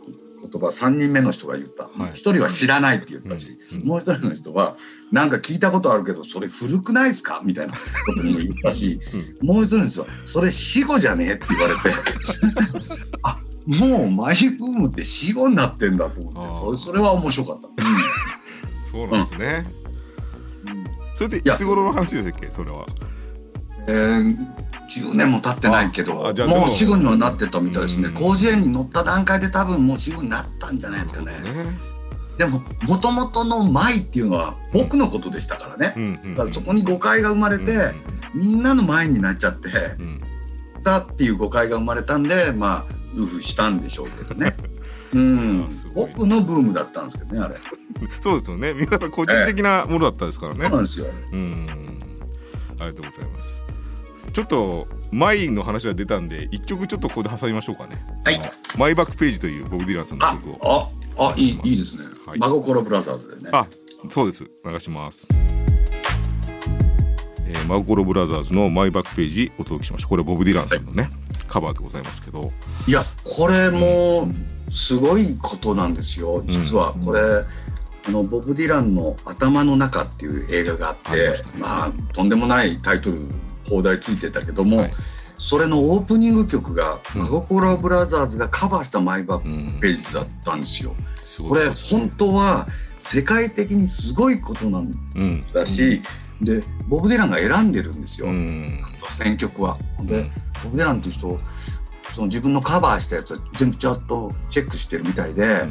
[0.40, 1.84] 言葉3人目の人が言った。
[1.84, 2.12] はい。
[2.12, 3.80] 1人は知らないって言ったし、うん。
[3.80, 3.86] うん。
[3.86, 4.76] もう1人の人は
[5.10, 7.40] なんか聞いたことあるけどそれ古くないですか？
[7.44, 9.00] みたいなことにも言ったし、
[9.42, 11.80] もう一人の人はそれ死後じゃねえって言われて。
[13.22, 17.68] あもうマイブームって死後になってんだと思ってそれそれは面白かった。
[18.90, 19.66] そうなんですね。
[20.66, 20.84] うん。
[21.14, 22.86] それっていつ頃の話でしたっけそれは？
[23.86, 24.36] えー、
[24.90, 28.08] 10年も経ってないけどももう死後にはなってたみたいですね。
[28.08, 28.14] うん。
[28.14, 31.32] 広辞苑に載った段階で多分もう死後になったんじゃないですかね。
[32.38, 35.92] でももともとの「舞」っていうのは僕のことでしたからね。
[35.94, 37.92] うんうんだからそこに誤解が生まれて
[38.34, 40.22] みんなの前になっちゃってうん。
[40.84, 44.54] たっていう誤解が生まれたんでまあウフしたんでしょうけどね
[45.14, 47.56] うん 僕のブームだったんですけどねあれ
[48.20, 48.74] そうですよね。
[48.74, 50.80] 皆さん個人的なものだったですからねそうな。
[50.80, 51.66] んですようん。
[52.78, 53.62] ありがとうございます。
[54.32, 58.04] ちょっとマイの話が出たんで一曲ちょっとここで挟みましょうかね。
[58.24, 60.90] はいマイバックページというボブ・ディランさんのあ曲を。
[61.16, 63.66] ああいいいいですね、はい真心ブラザーズでねあ、
[64.10, 64.48] そうです。
[64.64, 65.28] 流します。
[67.46, 70.08] えー、マゴロブラザーズのマイバックページお届けしました。
[70.08, 71.10] これボブ・ディランさんのね、
[71.48, 72.52] カバーでございますけど。
[72.86, 74.28] いやこれも
[74.70, 76.42] すごいことなんですよ。
[76.46, 77.20] 実はこれ、
[78.06, 81.34] あのボブ・ディランの「頭の中」っていう映画があってまね。
[81.58, 83.28] まあとんでもないタイトル
[83.68, 84.94] 放題ついてたけども、はい。
[85.38, 87.22] それのオープニング曲がうん。
[87.22, 90.94] 真心ブラザーズがカバーしたマイバッページだったんですよ。
[90.94, 91.07] すご
[91.42, 92.66] これ本当は
[92.98, 95.44] 世界的にすごいことなんうん。
[95.52, 96.02] だし、
[96.40, 98.80] でボブ・ディランが選んでるんですよ、うん。
[99.10, 99.78] 選曲は。
[100.02, 100.30] で、うん
[100.64, 101.38] ボブ・ディランっていう人
[102.14, 105.62] その自分のカバーしたやつは全部ちゃんとチェックしてるみたいで、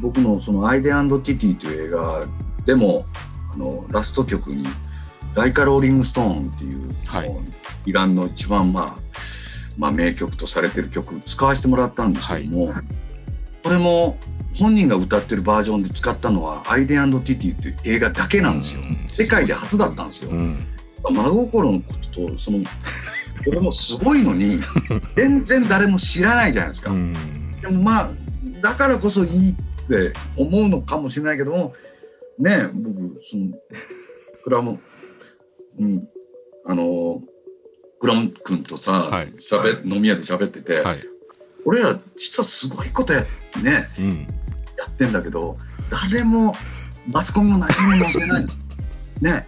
[0.00, 2.26] 僕のその「アイデアンド・ティティ」という映画
[2.66, 3.06] でも
[3.52, 4.66] あのラスト曲に
[5.34, 7.30] 「ライカ・ローリング・ストーン」っていう、はい
[7.86, 9.02] イランの一番、まあ、
[9.78, 12.74] まあ名曲とされてる曲使わせてもらったんですけども、
[13.62, 14.18] これも
[14.56, 18.80] 本人が歌ってるバージョンで使ったのは「アイデアンド・ティティ」っていう映画だけなんですよ。
[18.82, 20.30] うん世界で初だったんですよ。
[20.30, 20.66] うん。
[21.10, 22.58] 真心のこととその
[23.44, 24.60] これもすごいのに
[25.16, 26.90] 全然誰も知らないじゃないですか。
[26.90, 27.14] うん。
[27.60, 28.10] でもまあ
[28.62, 29.54] だからこそいいっ
[29.88, 31.74] て思うのかもしれないけども
[32.38, 33.52] ね僕その
[34.42, 34.78] クラム
[35.78, 36.08] うん
[36.66, 37.22] あの
[38.00, 41.04] クラム君とさ、はいしゃべ飲み屋で喋ってて、はい。
[41.64, 44.26] 俺ら実はすごいことやってねうん。
[44.98, 45.56] ってんだけど
[45.90, 46.54] 誰も
[47.06, 48.46] マスコミも何も載せない
[49.22, 49.46] ね。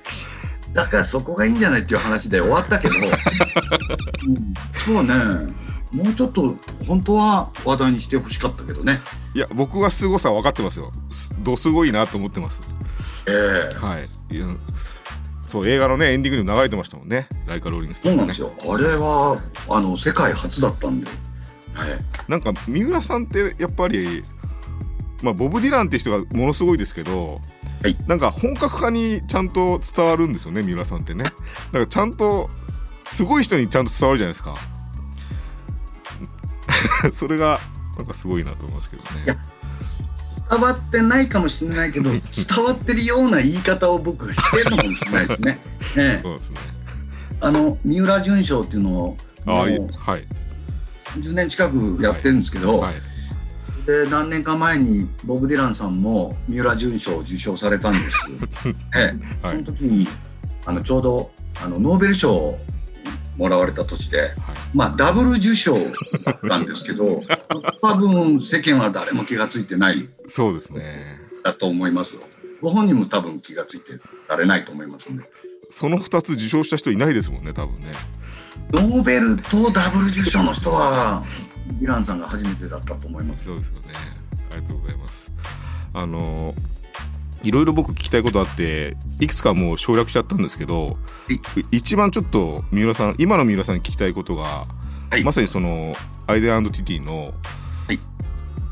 [0.72, 5.52] だからそこがいいんじゃないっていう話で終わったけど、 うん、そうね。
[5.90, 9.00] もうちょっと本当は話題にしてほしかったけどね。
[9.34, 10.92] いや僕は凄さ分かってますよ。
[11.10, 12.62] すどすごいなと思ってます。
[13.26, 13.76] ええ。
[13.76, 14.36] はい。
[14.36, 14.46] いや
[15.46, 17.26] そう映画のねエンディングにも流れてましたもんね。
[17.46, 18.10] ライカ・ローリングスね。
[18.10, 18.52] そうなんですよ。
[18.60, 21.08] あれはあの世界初だったんで、
[21.74, 24.24] はい、なんか三浦さんってやっぱり
[25.22, 27.40] まあボブ・ディランって人がものすごいですけど、
[27.83, 27.96] はい。
[28.06, 31.24] なんか本格化にちゃんと伝わるんですよね三浦さんってね。
[31.24, 32.50] だからちゃんと
[33.06, 34.54] すごい人にちゃんと伝わるじゃないですか。
[37.12, 37.61] それが
[37.96, 39.09] なんかすごいなと思いますけどね。
[39.24, 39.37] いや
[40.50, 42.20] 伝わってないかもしれないけど 伝
[42.64, 45.61] わってるような言い方を僕がしてるのかもしれないですね。
[45.96, 46.20] ええ。
[46.22, 46.56] そうですね。
[47.40, 50.26] あの三浦淳賞っていうのをああいもうはい。
[51.18, 53.10] 10年近くやってるんですけど、はい
[53.86, 58.16] で何年か前にボブ・ディランさんも三浦淳賞を受賞されたんです。
[58.96, 60.08] ええはいその時に
[60.64, 61.30] あのちょうど
[61.62, 62.58] あのノーベル賞を
[63.36, 64.32] もらわれた年で、はい
[64.74, 67.22] まあ、ダブル受賞だったんですけど
[67.80, 72.22] 多分世間は誰も気がついてないそうですねだと思いますよ。
[72.60, 75.24] ご本人も多分気がついてられないと思いますんで。
[75.70, 77.92] その2つ受賞した人いないですもんね多分ね
[78.72, 81.24] ノーベルとダブル受賞の人は、
[81.80, 83.44] イランさんが初めてだったと思います。
[83.44, 83.88] そうですよね。
[84.50, 85.33] ありがとうございます。
[85.92, 86.54] あの
[87.42, 91.38] いろいろ僕聞きたいことあっていくつかもう省略しちゃったんですけどい
[91.72, 94.66] 一番ちょっと三浦さん今の三浦さんに聞きたいことが、
[95.11, 95.24] はい。
[95.24, 95.94] まさにその
[96.26, 97.33] アイデアティティの
[97.87, 97.98] はい。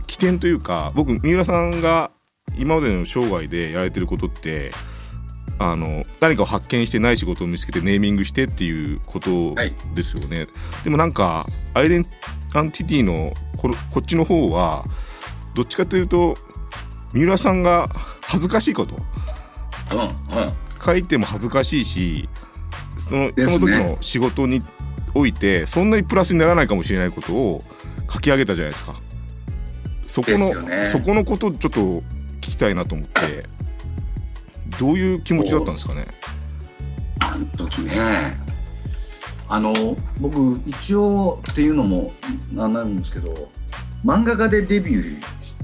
[0.07, 2.11] 起点というか僕三浦さんが
[2.57, 4.73] 今までの生涯でやられてることって
[5.59, 9.75] あの何かを発見してない仕事を見つけてネーミングしてっていうことはい。
[9.95, 10.47] ですよね、
[10.85, 14.85] でもなんかアイデンティティのこのこっちの方は
[15.55, 16.39] どっちかというと
[17.13, 17.89] 三浦さんが
[18.23, 18.97] 恥ずかしいこと。
[19.93, 20.05] うん、う
[20.47, 20.53] ん。
[20.85, 22.29] 書いても恥ずかしいし
[22.99, 24.63] そのその時の仕事に
[25.15, 27.65] おいてそんなにプラスにならないかもしれないことを
[28.11, 28.95] 書き上げたじゃないですか。
[30.07, 30.87] そこの、ね。
[30.87, 32.03] そこのことちょっと聞
[32.41, 33.49] きたいなと思って
[34.79, 36.07] どういう気持ちだったんですかね？
[37.21, 38.39] あの時ね、
[39.49, 42.13] あの、僕、一応っていうのも
[42.53, 43.51] なんなんですけど、
[44.05, 45.55] 漫画家でデビューし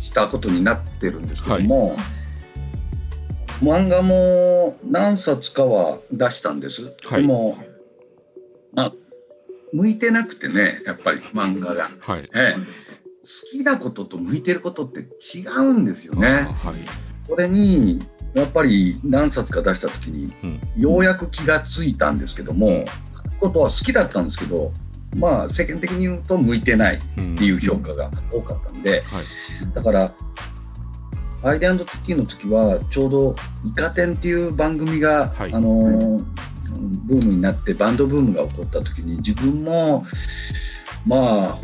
[0.00, 1.96] したことになってるんですけども、
[3.60, 6.94] 漫画も何冊かは出したんです。
[7.06, 7.58] はいでも、
[8.72, 8.92] まあ、
[9.72, 11.90] 向いてなくてね、やっぱり漫画が。
[12.00, 15.00] はいええ、好きなことと向いてることって
[15.36, 16.28] 違うんですよあね。
[16.28, 16.74] はい、
[17.28, 20.60] これにやっぱり何冊か出した時にうん。
[20.76, 22.84] ようやく気がついたんですけども
[23.16, 24.72] 書くことは好きだったんですけど
[25.16, 29.24] まあ世間的に言うと向いてないうんっていう評価が多かったんではい。
[29.72, 30.12] だから
[31.42, 35.52] アイデアティティの時はちょうど「イカ天」っていう番組が、はい。
[35.52, 36.24] あのー
[37.06, 40.04] ブームになってバンドブームが起こった時に自分も
[41.06, 41.58] まあ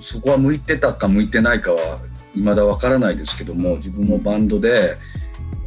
[0.00, 1.98] そこは向いてたか向いてないかは
[2.34, 4.96] 未だわからないですけども自分もバンドで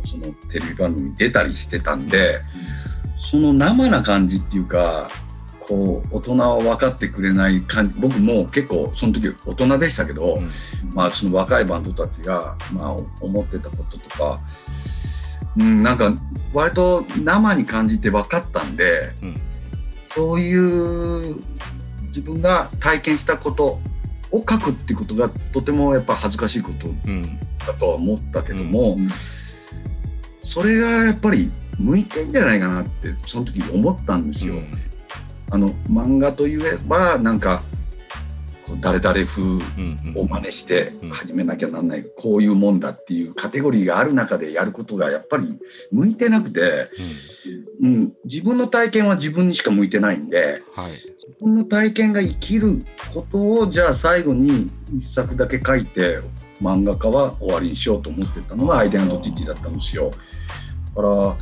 [0.07, 2.41] そのテレビ番組に出たりしてたんで
[3.17, 5.09] その生な感じっていうか
[5.67, 10.49] こう大人は分かってくれない感じ僕も結構その時大人でしたけど、うん。
[10.93, 14.39] まあ、その若いバンドたちが、まあ、思ってたこととか、
[15.57, 16.13] うん、なんか
[16.53, 19.41] 割と生に感じて分かったんで、うん。
[20.15, 21.35] そういう
[22.07, 23.79] 自分が体験したこと
[24.31, 27.39] を書くっていうことがとてもやっぱ恥ずかしいことうん。
[27.59, 28.97] だとは思ったけども、
[30.47, 34.55] それがやっぱり向いてんじゃないかなってその時思ったんですよ。
[35.51, 37.63] あの漫画といえばなんか
[38.79, 39.61] 誰々風うん
[40.15, 40.21] うん。
[40.21, 41.09] を真似してうん。
[41.09, 45.57] 始めなきゃなんない、こういうもんだっていうカテゴリーがある中でやることがやっぱり
[45.91, 46.89] 向いてなくて、
[47.81, 50.91] うん、自分の体験は自分にしか向いてないんでうんはい。
[50.93, 51.05] 自
[51.41, 56.19] 分の体験が生きることをじゃあ最後に一作だけ書いて
[56.61, 60.11] 漫画家は終わりにしようと思ってたのがアイデアティティだったんですよ。
[60.95, 61.37] だから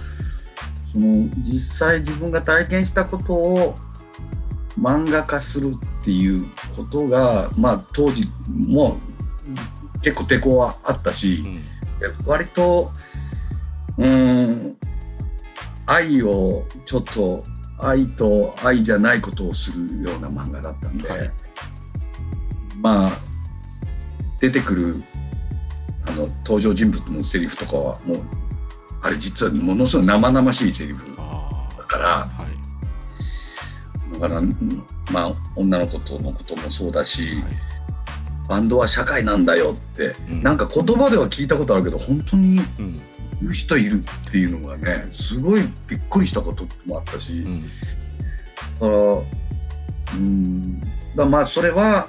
[0.92, 3.76] その実際自分が体験したことを
[4.80, 9.00] 漫画化するっていうことがまあ当時も
[10.02, 11.62] 結構抵抗はあったしう、ん。
[11.62, 11.68] で
[12.26, 12.92] 割と
[13.98, 14.78] うーん
[15.86, 17.44] 愛をちょっと
[17.78, 21.32] 愛と愛じゃないことをするような漫画だったんで、はい。
[22.82, 23.25] まあ
[24.40, 25.04] 出てくる
[26.06, 28.22] あの登場人物のセリフとかはもう
[29.02, 34.14] あれ実はものすごい生々しいセリフあだからあはい。
[34.14, 37.58] だからうんまあ女の子とのこともそうだし、はい。
[38.48, 40.44] バンドは社会なんだよって、うん。
[40.44, 43.02] なんか言葉では聞いたことあるけど本当にうん。
[43.42, 47.62] 言う人いるっていうのがねすごいびっくりしたこともあったし、うん。
[47.62, 47.68] だ
[48.80, 48.88] から
[50.16, 50.80] うん。
[51.16, 52.08] だまあそれは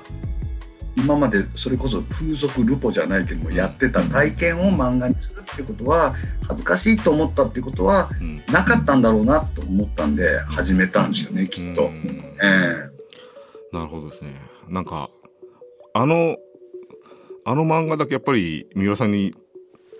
[0.96, 6.14] 今までそれこそ風俗ルポじゃないけどもやってた体験を漫画にするってことは
[6.48, 8.42] 恥ずかしいと思ったってことはうん。
[8.46, 11.86] なかったんだろうなと思ったんで始めたんですよねきっと。
[11.86, 12.38] うん。
[12.42, 12.88] え
[13.72, 14.34] なるほどですね。
[14.68, 15.10] なんか
[15.92, 16.36] あの
[17.44, 19.32] あの漫画だけやっぱり三浦さんに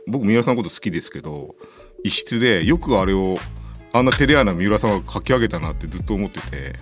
[0.07, 1.55] 僕三浦さんのこと好きですけど
[2.05, 3.37] 一室でよくあれを
[3.93, 6.73] あんな照れ屋な三浦さんが書き上げたなってずっと思っててえ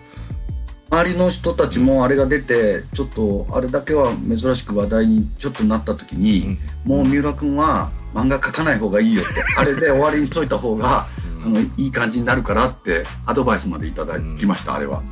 [0.95, 11.07] 周りの人たちもあれが出てちょっとあれだけは珍しく話題にちょっとなった時に、もう三浦君は漫画描かない方がいいよってあれで終わりにしといた方が
[11.45, 15.03] あのいい感じになるからってアドバイスまでいただきました、あれは。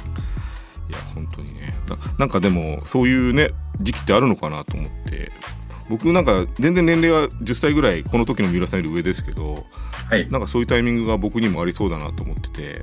[0.88, 1.74] いや本当にね。
[1.88, 5.32] ななんかでもそういうね時期ってあるのかなと思って。
[5.88, 9.66] 僕なんか全然年齢は10歳ぐらいこの時の三浦さんより上ですけど
[10.08, 12.82] はい、なんかそういうタイミングが僕にもありそうだなと思ってて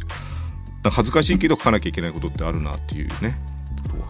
[0.83, 3.39] 恥ずかしいけど書かなきゃいけないことってあるなっていうね。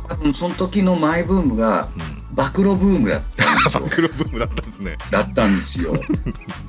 [0.07, 2.19] 多分その時のマイブームがうん。
[2.35, 3.81] 暴露ブームだったんですよ。
[3.83, 4.97] 暴露ブームだったんですね。
[5.11, 5.93] だったんですよ。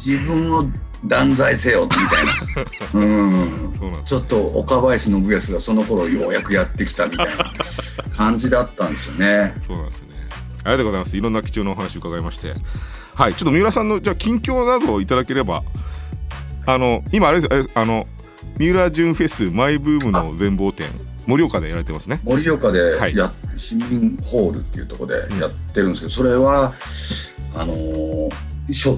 [0.04, 0.66] 自分を
[1.04, 2.32] 断罪せよみたいな。
[2.98, 3.74] うん。
[3.78, 4.08] そうなんです。
[4.08, 7.32] ちょっと岡林信康がその頃ようやくやってきたみたいな
[8.16, 9.54] 感じだったんですよね。
[9.66, 10.08] そうなんですね。
[10.64, 11.16] ありがとうございます。
[11.16, 12.54] いろんな貴重なお話伺いまして。
[13.14, 13.34] はい。
[13.34, 15.62] ちょっと三浦さんのじゃあ近況などをいただければ。
[16.66, 18.06] あの今あれですあれあの
[18.61, 20.87] 三浦純フェスマイブームの全貌展
[21.27, 22.20] 盛岡でやられてますね。
[22.25, 23.16] 盛岡ではい。
[23.16, 26.75] や、市民ホールっていうところでやってるんですけど、それは
[27.55, 28.31] あのー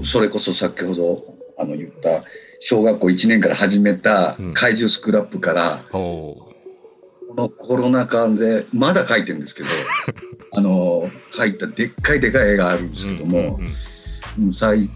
[0.05, 1.23] それこそ先ほど
[1.57, 2.25] あの言った
[2.59, 4.53] 小学校1年から始めたうん。
[4.53, 6.53] 怪獣スクラップから、おお
[7.29, 9.69] このコロナ禍でまだ書いてるんですけど
[10.51, 13.53] あの書いたでっかいでかい絵があるんですけども、うんうん
[14.39, 14.43] うん。
[14.47, 14.89] うん最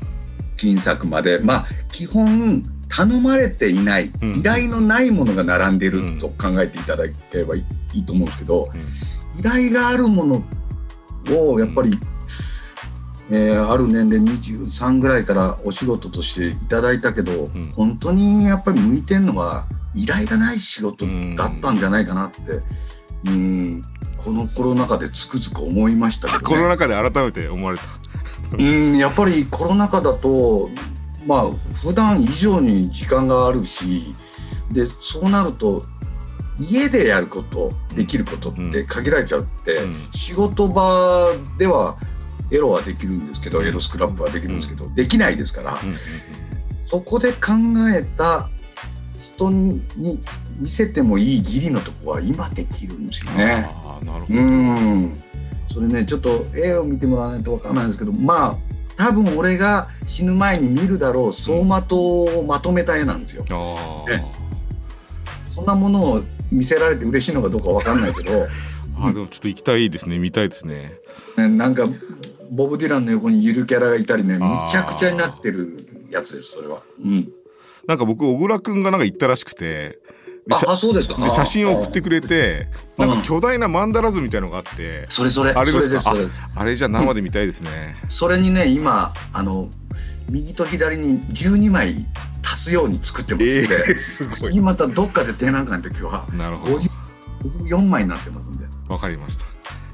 [0.57, 4.35] 近作までまあ基本頼まれていない、うん。
[4.37, 6.17] 依頼のないものが並んでるうん。
[6.19, 8.67] と考えていただければいいいいと思うんですけど、
[9.39, 10.43] 依頼があるもの
[11.35, 11.99] をやっぱり、
[13.29, 17.73] えーある年齢23ぐらいからお仕事としていただいたけど、ん。
[17.75, 22.61] 本当にやっぱり向いてるのは依頼がない仕事だったんじゃないかなって、
[23.25, 23.83] うん、
[24.17, 27.85] このコロナ禍でつくづく思いましたけど、ね、コロナ禍で改めて思われた。
[28.57, 30.69] うんやっぱりコロナ禍だと
[31.27, 34.15] まあ普段以上に時間があるし
[34.71, 35.85] でそうなると
[36.59, 40.09] 家でやることできることって限られちゃって、うん。
[40.11, 41.97] 仕事場では
[42.51, 45.95] エロはできるんですけど、エロスクラップはできるんですけど、できないですから、うんうん
[46.89, 47.51] そこで考
[47.93, 48.49] えた
[49.19, 49.81] 人に
[50.57, 53.69] 見せてもいい義理のとこは今できるんですようんね。
[53.83, 54.39] ああなるほど。
[54.39, 55.23] うん。
[55.67, 58.57] それね、ちょっと絵を見てもらわないとわからないんですけど、まあ、
[58.97, 63.45] 多分俺が死ぬ前に見るだろう走馬灯をまとめた絵なんですよ。
[63.49, 64.23] あーえ
[65.49, 68.47] そんなものを見せられて嬉しいのかどうかわかんないけど、
[68.97, 70.99] あーでもちょっと行きたいですね見たいですね
[71.37, 71.85] ねなんか、
[72.51, 76.81] ボブ・ディランの横にゆるキャラがいたりね、むちゃくちゃになってるやつです、それは。
[77.03, 77.29] うん。
[77.87, 79.99] なんか僕小倉くんがなんか行ったらしくて
[80.51, 81.21] あ、あそうですか。
[81.21, 86.09] で写真を送ってくれてなんか巨大なマンダラ図みたいのがあってそれそれ、あれです
[86.55, 87.95] あれじゃ生で見たいですね。
[88.09, 89.69] それにね、今、あの、
[90.29, 92.05] 右と左に12枚
[92.43, 96.77] 足すように作ってまえして、ー、 す次またどっかで展覧会の時はなるほど。
[96.77, 96.97] 50
[97.43, 99.45] 54枚になってますんで、わかりました。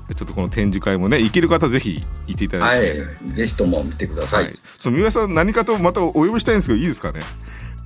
[0.08, 4.46] でちょっとこの展示会もね行ける方ぜひ行っていただはいて、い、ぜひとも見てください。
[4.46, 7.22] はい、その三浦さん何かとまたお呼びしたいんですけどいいですかね？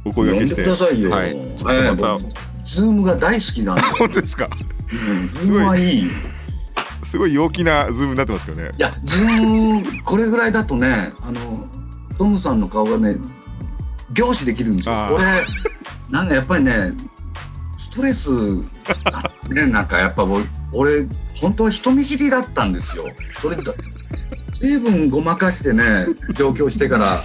[0.03, 0.63] お声掛けして。
[0.63, 1.11] くださいよ。
[1.11, 4.49] はい、えちょっとまた、僕ズームが大好きなんで、 本当ですか？
[5.33, 5.99] うん、ズームはいい。
[6.05, 6.09] い
[7.03, 8.71] すごい陽気なズームになってますけどね。
[8.77, 11.65] や、ズーム、これぐらいだとね、あの、
[12.17, 13.15] トムさんの顔がね、
[14.11, 15.07] 凝視できるんですよ。
[15.11, 15.45] これ、
[16.09, 16.91] なんかやっぱりね、
[17.77, 18.29] ストレス
[19.49, 20.43] ね、 なんかやっぱ俺
[20.73, 23.05] 俺、本当は人見知りだったんですよ。
[23.39, 23.73] それだ、
[24.59, 27.23] 随分ごまかしてね、上京してから、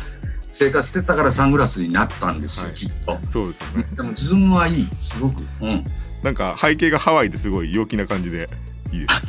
[0.52, 3.18] 生活してたからサングラスになったんですよ、はいきっと。
[3.26, 5.42] そうですよねでも、ズームはいい、すごく。
[5.60, 5.84] うん。
[6.22, 8.48] なんか背景がハワイですごい陽気な感じで
[8.92, 9.26] いいです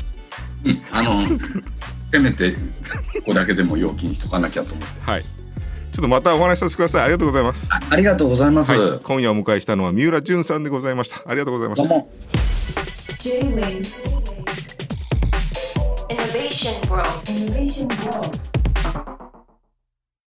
[0.66, 1.22] うん、あの、
[2.12, 2.60] せめて、こ
[3.26, 5.02] こだけでも陽気にしとかなきゃと思って。
[5.02, 5.26] はい
[5.94, 8.72] ちょっとまたお話しさせてくださいありがとうございますあありがとうございます。
[8.72, 12.12] はい、今夜お迎えしたのは三浦淳さんでございましたありがとうございましたどうも。
[13.20, 14.14] J-Wave
[16.10, 17.06] Innovation World.
[17.28, 18.63] Innovation World